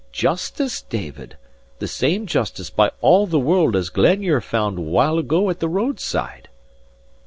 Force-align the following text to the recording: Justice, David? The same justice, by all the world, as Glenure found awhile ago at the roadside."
Justice, 0.11 0.81
David? 0.81 1.37
The 1.77 1.87
same 1.87 2.25
justice, 2.25 2.71
by 2.71 2.89
all 3.01 3.27
the 3.27 3.37
world, 3.37 3.75
as 3.75 3.89
Glenure 3.91 4.41
found 4.41 4.79
awhile 4.79 5.19
ago 5.19 5.51
at 5.51 5.59
the 5.59 5.67
roadside." 5.69 6.49